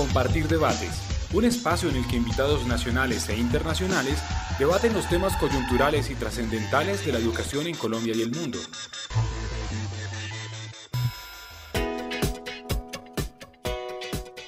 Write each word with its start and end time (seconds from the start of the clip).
Compartir 0.00 0.48
debates, 0.48 0.98
un 1.34 1.44
espacio 1.44 1.90
en 1.90 1.96
el 1.96 2.06
que 2.08 2.16
invitados 2.16 2.66
nacionales 2.66 3.28
e 3.28 3.36
internacionales 3.36 4.18
debaten 4.58 4.94
los 4.94 5.06
temas 5.10 5.36
coyunturales 5.36 6.08
y 6.08 6.14
trascendentales 6.14 7.04
de 7.04 7.12
la 7.12 7.18
educación 7.18 7.66
en 7.66 7.76
Colombia 7.76 8.14
y 8.16 8.22
el 8.22 8.30
mundo. 8.30 8.58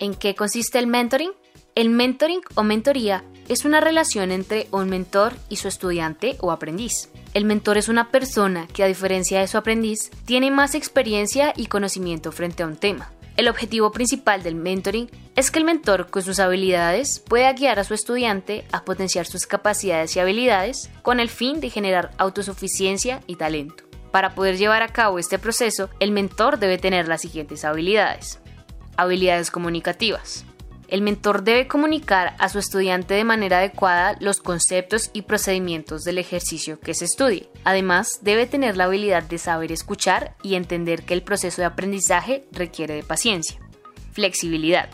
¿En 0.01 0.15
qué 0.15 0.35
consiste 0.35 0.79
el 0.79 0.87
mentoring? 0.87 1.33
El 1.75 1.91
mentoring 1.91 2.41
o 2.55 2.63
mentoría 2.63 3.23
es 3.47 3.67
una 3.67 3.83
relación 3.83 4.33
entre 4.33 4.69
un 4.71 4.89
mentor 4.89 5.35
y 5.51 5.57
su 5.57 5.69
estudiante 5.69 6.39
o 6.41 6.51
aprendiz. 6.51 7.11
El 7.35 7.45
mentor 7.45 7.77
es 7.77 7.91
una 7.91 8.11
persona 8.11 8.67
que 8.69 8.85
a 8.85 8.87
diferencia 8.87 9.41
de 9.41 9.49
su 9.49 9.59
aprendiz 9.59 10.11
tiene 10.25 10.51
más 10.51 10.75
experiencia 10.75 11.53
y 11.55 11.67
conocimiento 11.67 12.33
frente 12.33 12.63
a 12.63 12.67
un 12.67 12.77
tema. 12.77 13.13
El 13.37 13.49
objetivo 13.49 13.91
principal 13.93 14.43
del 14.43 14.55
mentoring 14.55 15.11
es 15.37 15.51
que 15.51 15.59
el 15.59 15.65
mentor 15.65 16.11
con 16.11 16.23
sus 16.23 16.39
habilidades 16.39 17.19
pueda 17.21 17.53
guiar 17.55 17.79
a 17.79 17.85
su 17.85 17.95
estudiante 17.95 18.65
a 18.73 18.85
potenciar 18.85 19.27
sus 19.27 19.47
capacidades 19.47 20.15
y 20.15 20.21
habilidades 20.21 20.91
con 21.03 21.19
el 21.19 21.31
fin 21.31 21.61
de 21.61 21.71
generar 21.71 22.11
autosuficiencia 22.19 23.23
y 23.27 23.37
talento. 23.37 23.85
Para 24.11 24.35
poder 24.35 24.59
llevar 24.59 24.83
a 24.83 24.89
cabo 24.89 25.19
este 25.19 25.39
proceso, 25.39 25.89
el 25.99 26.13
mentor 26.13 26.59
debe 26.59 26.77
tener 26.77 27.09
las 27.09 27.23
siguientes 27.23 27.65
habilidades. 27.65 28.39
Habilidades 28.99 29.51
comunicativas. 29.51 30.45
El 30.93 31.01
mentor 31.01 31.43
debe 31.43 31.69
comunicar 31.69 32.37
a 32.39 32.51
su 32.51 32.59
estudiante 32.59 33.15
de 33.15 33.25
manera 33.25 33.61
adecuada 33.61 34.15
los 34.21 34.43
conceptos 34.43 35.09
y 35.15 35.23
procedimientos 35.23 36.05
del 36.05 36.19
ejercicio 36.19 36.79
que 36.81 36.93
se 36.93 37.07
estudie. 37.07 37.49
Además, 37.65 38.19
debe 38.21 38.47
tener 38.47 38.77
la 38.77 38.85
habilidad 38.85 39.23
de 39.23 39.39
saber 39.39 39.73
escuchar 39.73 40.37
y 40.43 40.55
entender 40.55 41.05
que 41.05 41.15
el 41.15 41.23
proceso 41.23 41.63
de 41.63 41.67
aprendizaje 41.67 42.45
requiere 42.53 42.93
de 42.93 43.05
paciencia. 43.05 43.59
Flexibilidad. 44.13 44.91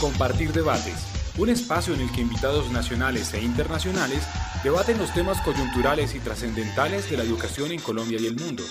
Compartir 0.00 0.54
debates, 0.54 0.94
un 1.36 1.50
espacio 1.50 1.92
en 1.92 2.00
el 2.00 2.10
que 2.12 2.22
invitados 2.22 2.70
nacionales 2.70 3.34
e 3.34 3.42
internacionales 3.42 4.26
debaten 4.64 4.96
los 4.96 5.12
temas 5.12 5.38
coyunturales 5.42 6.14
y 6.14 6.20
trascendentales 6.20 7.10
de 7.10 7.18
la 7.18 7.24
educación 7.24 7.70
en 7.70 7.80
Colombia 7.80 8.18
y 8.18 8.24
el 8.24 8.36
mundo. 8.36 8.62